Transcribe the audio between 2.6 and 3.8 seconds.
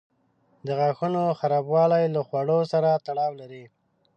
سره تړاو لري.